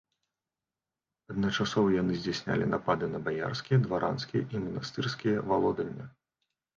Адначасова 1.33 1.91
яны 2.01 2.13
здзяйснялі 2.21 2.65
напады 2.73 3.05
на 3.11 3.19
баярскія, 3.27 3.77
дваранскія 3.85 4.41
і 4.55 4.63
манастырскія 4.65 5.45
валодання. 5.53 6.07